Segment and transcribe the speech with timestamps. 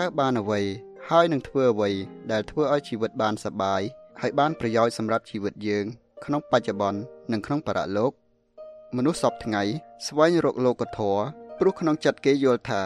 [0.00, 0.60] ើបានអ្វី
[1.08, 1.90] ហើយនឹងធ្វើអ្វី
[2.32, 3.82] ដែលធ្វើឲ្យជីវិតបានសប្បាយ
[4.20, 5.84] ហើយបានប្រយោជន៍សម្រាប់ជីវិតយើង
[6.24, 7.00] ក្នុងបច្ចុប្បន្ន
[7.32, 8.12] និងក្នុងបរលោក
[8.96, 9.62] មនុស្សសពថ្ងៃ
[10.06, 11.22] ស្វែងរកលោកធម៌
[11.58, 12.82] ព្រោះក្នុងចិត្តគេយល់ថា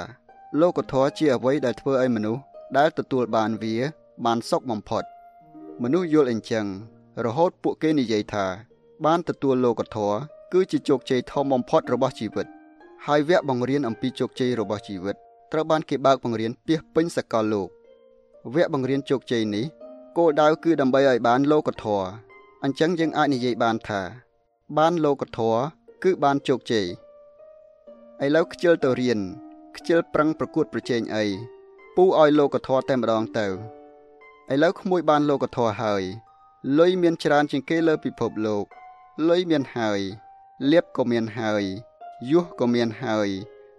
[0.60, 2.42] លោកធម៌ជាអ្វីដែលធ្វើឲ្យមនុស្ស
[2.78, 3.76] ដែលទទួលបានវា
[4.24, 5.04] បានសុខបំផុត
[5.82, 6.66] មនុស្សយល់អញ្ចឹង
[7.24, 8.46] រហូតពួកគេនិយាយថា
[9.04, 10.16] បានទទួលលោកធម៌
[10.52, 12.46] គឺជាជោគជ័យធំបំផុតរបស់ជីវិត
[13.06, 15.16] ហើយវគ្គបង្រៀនអំពីជោគជ័យរបស់ជីវិត
[15.52, 17.69] ត្រូវបានគេបើកបង្រៀនពាសពេញសកលលោក
[18.55, 19.65] វគ្គបង្រៀនជោគជ័យនេះ
[20.16, 22.07] គោលដៅគឺដើម្បីឲ្យបានលោកធម៌
[22.65, 24.01] អញ្ចឹងយើងអាចនិយាយបានថា
[24.79, 25.60] បានលោកធម៌
[26.02, 26.87] គឺបានជោគជ័យ
[28.24, 29.21] ឥឡូវខ្ជិលទៅរៀន
[29.76, 31.24] ខ្ជិលប្រឹងប្រកួតប្រជែងអី
[31.96, 33.46] ពូឲ្យលោកធម៌តែម្ដងទៅ
[34.52, 36.02] ឥឡូវក្មួយបានលោកធម៌ហើយ
[36.79, 38.65] លុយមានច្រើនជាងគេលើពិភពលោក
[39.29, 40.01] លុយមានហើយ
[40.71, 41.65] លៀបក៏មានហើយ
[42.30, 43.29] យុះក៏មានហើយ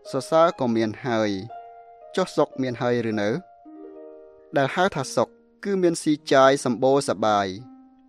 [0.09, 1.31] សរសើរក៏មានហើយ
[2.15, 3.29] ចុះសុកមានហើយឬនៅ
[4.57, 5.27] ដែលហៅថាសុក
[5.63, 7.47] គឺមានស៊ីចាយសម្បូរសបាយ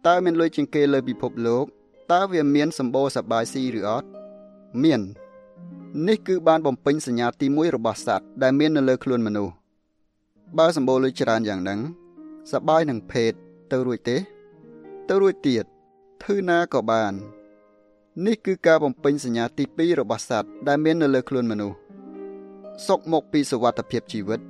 [0.06, 1.64] តើមានលុយជាងគេលើពិភពលោក
[2.12, 4.08] តើវាមានសម្បូរសបាយស៊ីឬអត់
[4.82, 5.00] មាន
[6.08, 9.54] នេះគឺបានបំពេញសញ្ញាទី1របស់សត្វដែលមាននៅលើខ្លួនមនុស្ស
[10.58, 11.80] បើសម្បូរលុយច្រើនយ៉ាងហ្នឹង
[12.52, 13.32] សបាយនឹងភេទ
[13.70, 14.16] ទៅរួចទេ
[15.08, 15.64] ទៅរួចទៀត
[16.22, 17.12] ធឺណាក៏បាន
[18.26, 21.76] នេះគឺការបំពេញសញ្ញាទី2របស់សត្វដែលមាននៅលើខ្លួនមនុស្ស
[22.86, 24.40] សុកមកពីសវត្ថភាពជីវិត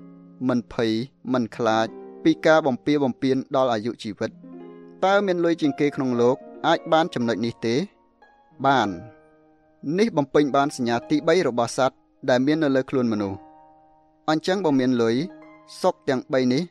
[0.49, 0.93] មិនភ័យ
[1.33, 1.87] មិនខ្លាច
[2.25, 4.31] ពីការបំពៀបំពៀនដល់អាយុជីវិត
[5.05, 7.75] តើមានលុយជាងគេក្នុងលោក អាចបានចំណុចនេះទេ
[8.67, 8.89] បាន
[9.99, 11.97] នេះបំពេញបានសញ្ញាទី3របស់សត្វ
[12.29, 13.39] ដែលមាននៅលើខ្លួនមនុស្ស
[14.29, 15.17] អញ្ចឹងបើមានលុយ
[15.81, 16.63] សុកទាំង3នេះ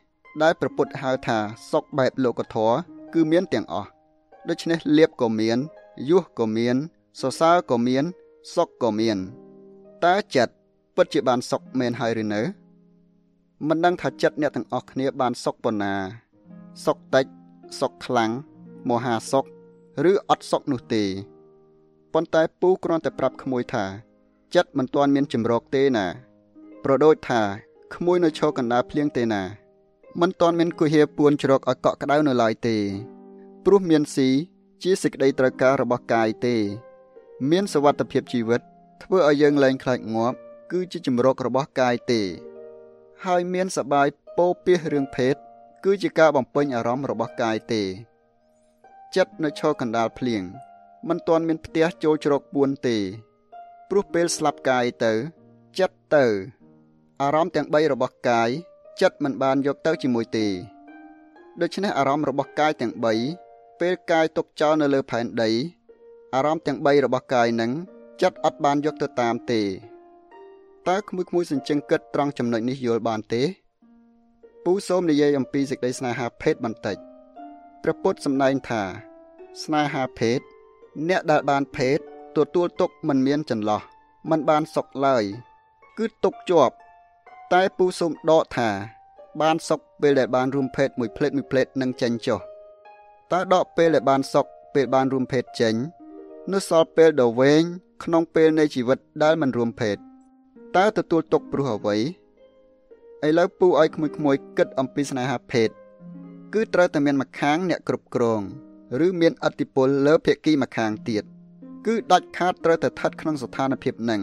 [0.42, 1.38] ដែលប្រពុតហៅថា
[1.70, 2.76] សុកបែបលោកធម៌
[3.14, 3.88] គឺមានទាំងអស់
[4.48, 5.58] ដូច្នេះលៀបក៏មាន
[6.10, 6.76] យុះក៏មាន
[7.20, 8.04] សរសើរក៏មាន
[8.54, 9.18] សុកក៏មាន
[10.04, 10.52] តើចិត្ត
[10.96, 12.40] ពិតជាបានសុកមែនហើយឬនៅ
[13.68, 15.94] មិនដឹងថាចិត្តអ្នកទាំងអស់គ្នាបានសុកប៉ុណ្ណា
[16.84, 17.26] សុកតិច
[17.80, 18.30] សុកខ្លាំង
[18.90, 19.44] មហាសុក
[20.10, 21.04] ឬអត់សុកនោះទេ
[22.12, 23.84] ប៉ុន្តែពូគ្រាន់តែប្រាប់ក្មួយថា
[24.54, 26.06] ចិត្តមិនទាន់មានចម្រោកទេណា
[26.84, 27.40] ប្រដូចថា
[27.94, 29.42] ក្មួយនៅឈរកណ្ដាលភ្លៀងទេណា
[30.20, 32.76] មិនទាន់មានគុហាពួនជ្រកឲ្យកក់ក្ដៅនៅឡើយទេ
[33.64, 34.28] ព្រោះមានស៊ី
[34.82, 36.56] ជាសេចក្តីត្រូវការរបស់កាយទេ
[37.50, 38.60] មានសវត្ថភាពជីវិត
[39.02, 40.38] ធ្វើឲ្យយើងលែងខ្លាចងាប់
[40.76, 42.22] គឺជាចម្រោករបស់កាយទេ
[43.24, 44.08] ហើយមានសបាយ
[44.38, 45.34] ពោពាសរឿងភេទ
[45.84, 47.82] គឺជាការបំពេញអារម្មណ៍របស់កាយទេ
[49.16, 50.42] ចិត្តនៅឈរកណ្ដាលភ្លៀង
[51.08, 52.96] មិនទាន់មានផ្ទះចូលជ្រកពួនទេ
[53.88, 55.12] ព្រោះពេលស្លាប់កាយទៅ
[55.78, 56.24] ចិត្តទៅ
[57.22, 58.48] អារម្មណ៍ទាំង3របស់កាយ
[59.00, 60.46] ចិត្តមិនបានយកទៅជាមួយទេ
[61.60, 62.92] ដូច្នេះអារម្មណ៍របស់កាយទាំង
[63.36, 65.50] 3ពេលកាយຕົកចោលនៅលើផែនដី
[66.34, 67.70] អារម្មណ៍ទាំង3របស់កាយនឹង
[68.22, 69.62] ចិត្តអត់បានយកទៅតាមទេ
[70.90, 73.42] តើក្មួយក្មួយសញ្ជឹងគិតត្រង់ចំណុចនេះយល់បានទេ
[74.64, 76.96] ពូសូមនិយាយអំពីសេចក្តីស្នេហាភេទបន្តិច
[77.82, 78.82] ព្រះពុទ្ធសម្ដែងថា
[79.62, 80.40] ស្នេហាភេទ
[81.08, 81.98] អ្នកដែលបានភេទ
[82.36, 83.82] ទទួលទុកមិនមានចន្លោះ
[84.30, 85.24] មិនបានសុខឡើយ
[85.98, 86.74] គឺទុកជាប់
[87.52, 88.68] តែពូសូមដកថា
[89.40, 92.40] បានសុខពេលដែលបានរួមភេទមួយផ្លេតមួយផ្លេតនឹងចេញចុះ
[93.32, 95.74] តើដកពេលដែលបានសុខពេលបានរួមភេទចេញ
[96.52, 97.62] នៅសល់ពេលដ៏វែង
[98.04, 99.98] ក្នុងពេលនៃជីវិតដែលមិនរួមភេទ
[100.76, 101.96] តើទទួលទុកព្រោះអ្វី
[103.26, 105.68] ឥឡូវពូឲ្យក្មួយៗគិតអំពីស្នេហាភេទ
[106.54, 108.40] គឺត្រូវតែមានម្ខាងអ្នកគ្រប់គ្រង
[109.06, 111.24] ឬមានអធិបុលលើភាគីម្ខាងទៀត
[111.86, 114.22] គឺដាច់ខាតត្រូវតែស្ថិតក្នុងស្ថានភាពនឹង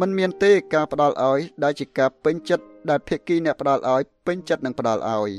[0.00, 5.30] มันមានទេការផ្ដាល់ឲ្យដែលជាការពេញចិត្តដែលភាគីអ្នកផ្ដាល់ឲ្យពេញចិត្តនឹងផ្ដាល់ឲ្យ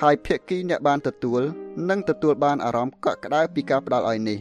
[0.00, 1.42] ហើយភាគីអ្នកបានទទួល
[1.90, 4.38] នឹងទទួលបានអារម្មណ៍កក់ក្ដៅពីការផ្ដាល់ឲ្យនេះ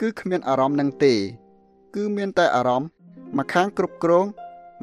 [0.00, 1.14] គឺគ្មានអារម្មណ៍នឹងទេ
[1.94, 2.88] គឺមានតែអារម្មណ៍
[3.38, 4.26] ម្ខាងគ្រប់គ្រង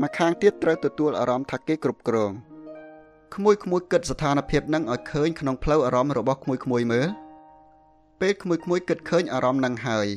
[0.01, 2.31] ម្ខាងទៀតត្រូវទទួលអារម្មណ៍ថាគេគ្រប់គ្រង
[3.35, 7.07] ក្មួយក្មួយគិតស្ថានភាពនឹងឲ្យឃើញក្នុងផ្លូវអារម្មណ៍របស់ក្មួយក្មួយមើល
[8.21, 10.07] ពេលក្មួយក្មួយគិតឃើញអារម្មណ៍នឹងហើយ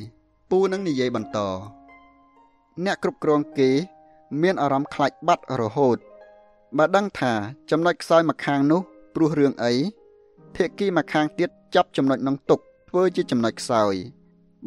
[0.49, 1.39] ពូនឹងនិយាយបន្ត
[2.85, 3.69] អ្នកគ្រប់គ្រងគេ
[4.41, 5.97] មានអារម្មណ៍ខ្លាចបាត់រហូត
[6.77, 7.33] បើដឹងថា
[7.71, 8.81] ចំណុចខ្សោយម្ខាងនោះ
[9.15, 9.73] ព្រោះរឿងអី
[10.55, 12.59] ភាគីម្ខាងទៀតចាប់ចំណុចនោះទុក
[12.89, 13.93] ធ្វើជាចំណុចខ្សោយ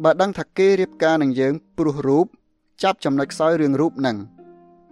[0.03, 2.25] បើដឹងថាគេរៀបការនឹងយើងព្រោះរូប
[2.83, 4.17] ចាប់ចំណុចខ្សោយរឿងរូបនឹង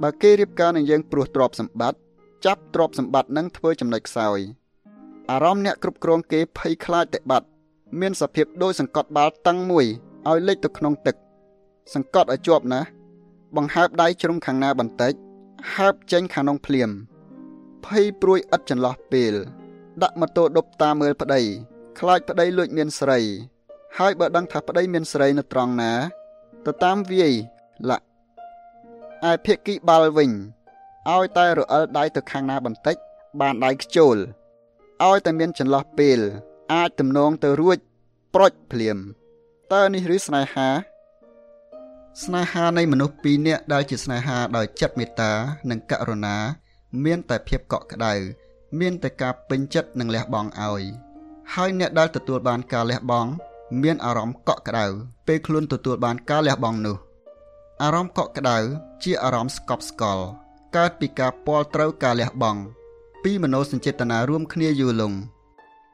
[0.03, 1.99] បើគេរៀបការនឹងយើងព្រោះទ្រព្យសម្បត្តិ
[2.45, 4.39] ចាប់ទ្រព្យសម្បត្តិនឹងធ្វើចំណុចខ្សោយ
[5.31, 7.47] អារម្មណ៍អ្នកគ្រប់គ្រងគេភ័យខ្លាចតែបាត់
[7.99, 9.85] មានសភាពដូចសង្កត់បាល់តឹងមួយ
[10.27, 11.15] ឲ្យលិចទៅក្នុងទឹក
[11.93, 12.81] សង្កត់ឲ្យជាប់ណា
[13.55, 15.13] បង្ហើបដៃជ្រុងខាងណាបន្តិច
[15.75, 16.89] ហើបចេញខាងក្នុងភ្លាម
[17.85, 19.33] ភ័យព្រួយឥតចន្លោះពេល
[20.01, 21.41] ដាក់ម៉ូតូដប់តាមមើលប្តី
[21.99, 23.19] ខ្លាចប្តីលួចមានស្រី
[23.97, 25.91] ហើយបើដឹងថាប្តីមានស្រីនៅត្រង់ណា
[26.65, 27.33] ទៅតាមវាយ
[27.89, 28.06] លាក់
[29.31, 30.31] ឯភាគីបាល់វិញ
[31.09, 32.95] ឲ្យតែរអិលដៃទៅខាងណាបន្តិច
[33.41, 34.17] បានដៃខ្ជូល
[35.05, 36.19] ឲ្យតែមានចន្លោះពេល
[36.73, 37.77] អាចទំនងទៅរួច
[38.35, 38.97] ប្រុចភ្លាម
[39.73, 40.69] តើនេះឬស្នេហា
[42.23, 45.31] ស្នេហានៃមនុស្សពីរនាក់ដែលជាស្នេហាដោយចិត្តមេត្តា
[45.69, 46.37] និងករុណា
[47.05, 48.13] មានតែភាពកក់ក្ដៅ
[48.79, 50.83] មានតែការពេញចិត្តនិងលះបង់ឲ្យ
[51.53, 53.29] ហើយអ្នកដែលទទួលបានការលះបង់
[53.83, 54.85] មានអារម្មណ៍កក់ក្ដៅ
[55.27, 57.06] ពេលខ្លួនទទួលបានការលះបង់នោះ
[57.83, 58.57] អារម្មណ៍កក់ក្ដៅ
[59.03, 60.25] ជាអារម្មណ៍ស្កប់ស្កល់
[60.75, 62.61] កើតពីការពាល់ត្រូវការលះបង់
[63.23, 65.17] ពីមโนសញ្ចេតនារួមគ្នាយូរលង់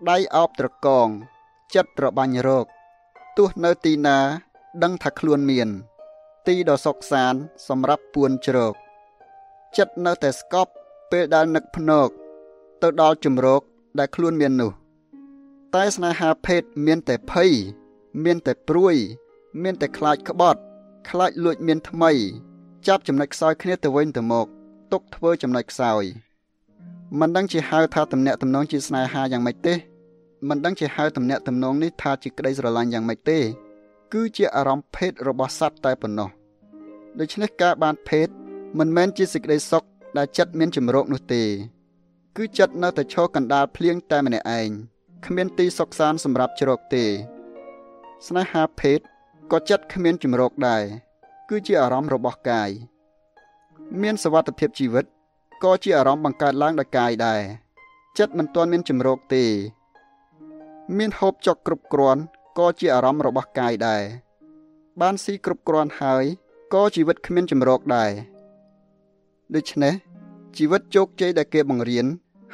[0.10, 1.08] ដៃអោបត្រកង
[1.76, 2.66] ចិត្តត្របាញ់រោគ
[3.38, 4.20] ទោះនៅទីណា
[4.84, 5.70] ដឹងថាខ្លួនមាន
[6.48, 7.34] ទីដ៏សុខសាន
[7.68, 8.74] សម្រាប់ពួនជ្រោក
[9.78, 10.72] ចិត្តនៅតែស្កប់
[11.12, 12.10] ពេលដែលនឹកភ្នែក
[12.82, 13.62] ទៅដល់ជំរោគ
[14.00, 14.72] ដែលខ្លួនមាននោះ
[15.76, 17.52] តែស្នេហាភេទមានតែភ័យ
[18.24, 18.96] មានតែព្រួយ
[19.64, 20.62] មានតែខ្លាចក្បត់
[21.10, 22.12] ខ្លាចលួចមានថ្មី
[22.88, 24.48] ចាប់ចំណុចខ្សោយគ្នាទៅវិញទៅមក
[24.92, 26.04] ទុកធ្វើចំណុចខ្សោយ
[27.20, 29.74] មិនដឹងជាហៅថាតំណាក់តំណងជាស្នេហាយ៉ាងម៉េចទេ
[30.50, 33.40] មិនដឹងជាហៅតំណាក់តំណងនេះថាជាក្តីស្រឡាញ់យ៉ាងម៉េចទេ
[34.14, 36.30] គឺជាអារម្មណ៍ភេទរបស់សត្វតែប៉ុណ្ណោះ
[37.20, 38.28] ដូច្នេះការបានភេទ
[38.80, 39.84] មិនមែនជាសេចក្តីសុខ
[40.18, 41.44] ដែលចិត្តមានចម្រោកនោះទេ
[42.38, 44.70] គឺចិត្តនៅតែឈរកណ្ដាលភ្លៀងតែម្នាក់ឯង
[45.26, 47.06] គ្មានទីសុខសាន្តសម្រាប់ជ្រកទេ
[48.28, 49.00] ស្នេហាភេទ
[49.52, 50.84] ក៏ចិត្តគ្មានចម្រោកដែរ
[51.50, 52.70] គឺជាអារម្មណ៍របស់កាយ
[54.02, 55.06] មានសវត្ថភាពជីវិត
[55.64, 57.42] ក៏ជាអារម្មណ៍បង្កើតឡើងដោយកាយដែរ
[58.18, 59.46] ចិត្តមិនទាន់មានចម្រោកទេ
[60.98, 62.22] មានហូបចុកគ្រប់គ្រាន់
[62.58, 64.04] ក៏ជាអារម្មណ៍របស់កាយដែរ
[65.02, 66.24] បានស៊ីគ្រប់គ្រាន់ហើយ
[66.74, 68.12] ក៏ជីវិតគ្មានចម្រោកដែរ
[69.56, 69.94] ដូច្នេះ
[70.58, 72.06] ជីវិតជោគជ័យដែលគេបង្រៀន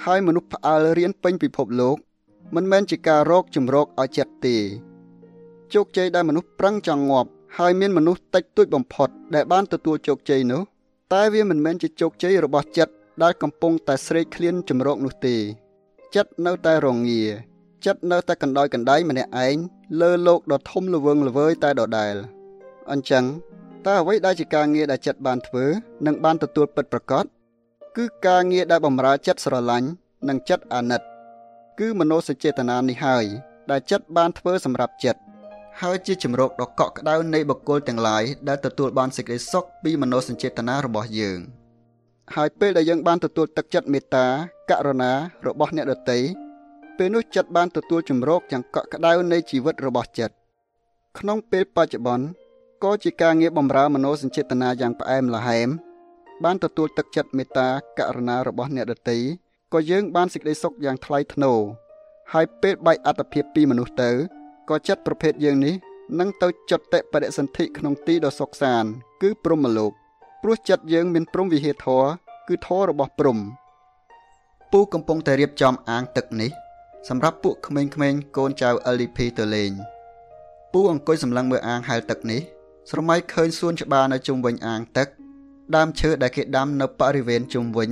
[0.03, 1.97] ហើយមនុស្សផ្អើលរៀនពេញពិភពលោក
[2.55, 4.57] មិនមែនជាការរកជំរកឲ្យចិត្តទេ
[5.73, 10.61] ជោគជ័យដែលមនុស្សប្រឹងចង់ងាប់ហើយមានមនុស្សតិចតួចបំផុត ដែលបានទទួលជោគជ័យនោះ
[11.13, 12.93] តែវាមិនមែនជាជោគជ័យរបស់ចិត្ត
[13.23, 15.35] ដែលកំពុងតែស្រេកឃ្លានជំរកនោះទេ
[16.15, 17.23] ចិត្តនៅតែរងា
[17.85, 19.55] ចិត្តនៅតែកណ្ដោយកណ្ដាយម្នាក់ឯង
[20.01, 22.15] លើលោកដ៏ធំល្វឹងល្វើយតែដដែល
[22.91, 23.25] អញ្ចឹង
[23.85, 25.65] តើអ្វីដែលជាការងារដែលចិត្តបានធ្វើ
[26.05, 27.25] និងបានទទួលពិតប្រាកដ
[27.97, 29.87] គឺការងារដែលបំរើចិត្តស្រឡាញ់
[30.27, 31.01] និងចិត្តអាណិត
[31.79, 33.25] គឺមនោសញ្ចេតនានេះហើយ
[33.71, 35.19] ដែលចិត្តបានធ្វើសម្រាប់ចិត្ត
[35.83, 41.39] ហើយជាជំរកដ៏កក់ក្ដៅនៃបុគ្គលទាំងឡាយដែលទទួលបានសេចក្តីសុខពីមនោសញ្ចេតនារបស់យើង
[42.35, 44.25] ហើយពេលដែលយើងបានទទួលទឹកចិត្តមេត្តា
[44.69, 45.11] ករុណា
[45.47, 46.19] របស់អ្នកដទៃ
[46.97, 50.35] ពេលនោះចិត្តបានទទួលជំរកយ៉ាងកក់ក្ដៅនៃជីវិតរបស់ចិត្ត
[51.19, 52.25] ក្នុងពេលបច្ចុប្បន្ន
[52.83, 55.69] ក៏ជាការងារបម្រើមនោសញ្ចេតនាយ៉ាងផ្អែមល្ហែម
[56.43, 57.67] បានទទួលទឹកចិត្តមេត្តា
[57.99, 59.17] ករុណារបស់អ្នកដទៃ
[59.73, 61.59] ក៏យើងបានសេចក្តីសុខយ៉ាងថ្លៃថ្នូរ
[62.33, 64.38] ហើយពេលបែកអត្តភាពពីមនុស្សទៅ
[64.69, 65.75] ក៏ចិត្តប្រភេទយើងនេះ
[66.19, 68.83] នឹងទៅចុតតិបរិសន្ធិក្នុងទីដ៏សុខសាន
[69.21, 69.91] គឺព្រហ្មលោក
[70.41, 72.03] ព្រោះចិត្តយើងមានព្រំវិហារធរ
[72.47, 73.37] គឺធររបស់ព្រំ
[74.71, 76.51] ពូកំពុងតែរៀបចំអាងទឹកនេះ
[77.09, 79.71] សម្រាប់ពួកក្មេងៗកូនចៅ LDP ទៅលេង
[80.71, 82.41] ពូអង្គុយសម្លឹងមើលអាងហែលទឹកនេះ
[82.89, 85.07] ស្រមៃឃើញសួនច្បារនៅជុំវិញអាងទឹក
[85.75, 87.89] ដើមឈើដែលគេដាំនៅបរិវេណជុំវិញ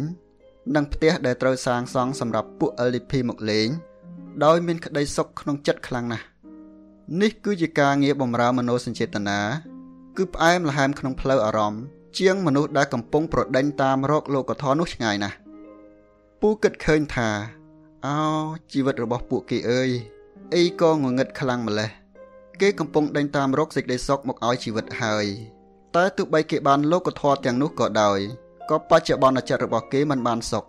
[0.76, 3.70] និងផ្ទះដែលត្រូវសាងសង់សម្រាប់ពួក LDP មកលេង
[4.46, 6.26] ដោយមានក្តីសុខក្នុងចិត្តខ្លាំងណាស់
[7.22, 9.40] នេះគឺជាការងារបម្រើមនោសញ្ចេតនា
[10.18, 11.84] គឺផ្អែមល្ហែមក្នុងផ្លូវអារម្មណ៍
[12.18, 15.36] ជាងមនុស្សដែលកំពុងប្រដេញតាមរកលោកធម៌នោះឆ្ងាយណាស់
[16.42, 17.30] ពូគិតឃើញថា
[18.06, 18.20] អោ
[18.72, 19.90] ជីវិតរបស់ពួកគេអើយ
[20.56, 21.90] អីក៏ងងឹតខ្លាំងម្លេះ
[22.62, 25.26] គេកំពុងដេញតាមរកសេចក្តីសុខមកឲ្យជីវិតហើយ
[25.96, 28.20] តែទោះបីគេបានលោកធម៌ទាំងនោះក៏ដោយ
[28.70, 30.66] ក៏បច្ចុប្បន្នចិត្តរបស់គេមិនបានសុខ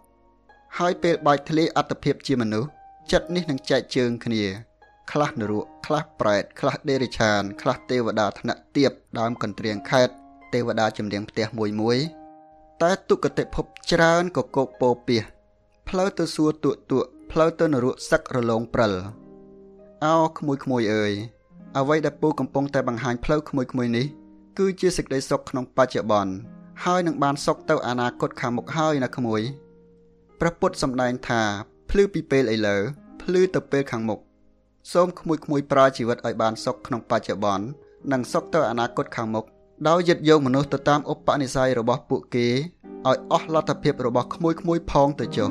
[0.78, 2.68] ហើយពេលបែកធ្លាយអត្តភាពជាមនុស្ស
[3.12, 4.68] ចិត្តនេះនឹងចែកជើងគ្នា
[5.11, 10.09] ខ្លះនរកខ្លះប្រែតខ្លះដេរិឆាន ខ្លះទេវតាថ្នាក់ទៀបដើមកន្ទ្រៀងខេត
[10.53, 11.99] ទេវតាចម្រៀងផ្ទះមួយមួយ
[12.83, 15.25] តែទុគតិភពច្រើនក៏គោកពោពៀស
[15.88, 18.93] ផ្លូវទៅសួរទួកទួកផ្លូវទៅនរកសឹករលងព្រិល
[20.05, 21.12] អោក្មួយក្មួយអើយ
[21.79, 24.07] អ្វីដែលពូកំពុងតែបង្ហាញផ្លូវក្មួយក្មួយនេះ
[24.59, 26.33] គឺជាសេចក្តីសុខក្នុងបច្ចុប្បន្ន
[26.85, 29.43] ហើយនឹងបានសុខទៅអនាគតខាងមុខហើយណាក្មួយ
[30.41, 31.43] ព្រះពុទ្ធសម្ដែងថា
[31.91, 32.83] ភ្លឺពីពេលឥឡូវ
[33.23, 34.21] ភ្លឺទៅពេលខាងមុខ
[34.92, 37.64] សូមក្មួយក្មួយប្រើជីវិតឲ្យបានសុខក្នុងបច្ចុប្បន្ន
[38.12, 39.45] និងសុខទៅអនាគតខាងមុខ
[39.88, 45.50] ដោយยึดយកមនុស្សទៅតាមឧបនិស្ស័យរបស់ពួកគេឲ្យអស់លទ្ធភាពរបស់ក្មួយក្មួយផងទៅចុះ